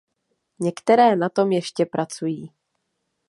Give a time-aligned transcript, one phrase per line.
[0.59, 2.53] Některé na tom ještě pracují.